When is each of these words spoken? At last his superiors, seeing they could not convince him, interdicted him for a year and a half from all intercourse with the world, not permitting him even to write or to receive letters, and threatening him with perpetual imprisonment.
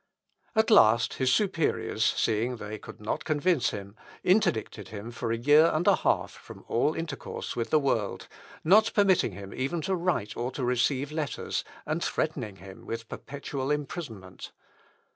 At 0.55 0.71
last 0.71 1.13
his 1.19 1.31
superiors, 1.31 2.03
seeing 2.03 2.55
they 2.55 2.79
could 2.79 2.99
not 2.99 3.23
convince 3.23 3.69
him, 3.69 3.95
interdicted 4.23 4.87
him 4.87 5.11
for 5.11 5.31
a 5.31 5.37
year 5.37 5.69
and 5.71 5.87
a 5.87 5.97
half 5.97 6.31
from 6.31 6.65
all 6.67 6.95
intercourse 6.95 7.55
with 7.55 7.69
the 7.69 7.77
world, 7.77 8.27
not 8.63 8.91
permitting 8.95 9.33
him 9.33 9.53
even 9.53 9.79
to 9.81 9.93
write 9.95 10.35
or 10.35 10.49
to 10.53 10.65
receive 10.65 11.11
letters, 11.11 11.63
and 11.85 12.03
threatening 12.03 12.55
him 12.55 12.87
with 12.87 13.09
perpetual 13.09 13.69
imprisonment. 13.69 14.51